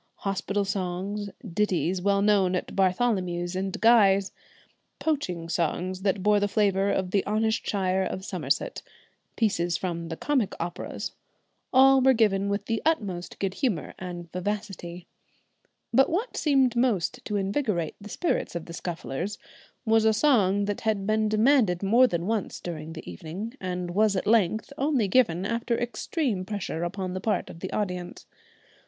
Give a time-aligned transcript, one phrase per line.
[0.21, 4.31] Hospital songs, ditties well known at Bartholomew's and Guy's;
[4.97, 8.81] poaching songs that bore the flavour of the honest shire of Somerset;
[9.35, 11.11] pieces from the comic operas;
[11.71, 15.05] all were given with the utmost good humour and vivacity.
[15.93, 19.37] But what seemed most to invigorate the spirits of the Scufflers
[19.85, 24.15] was a song that had been demanded more than once during the evening and was
[24.15, 28.25] at length only given after extreme pressure upon the part of the audience.